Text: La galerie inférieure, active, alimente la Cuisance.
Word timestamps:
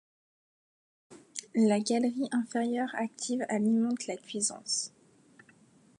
La 1.53 1.79
galerie 1.79 2.27
inférieure, 2.31 2.89
active, 2.95 3.45
alimente 3.49 4.07
la 4.07 4.17
Cuisance. 4.17 4.91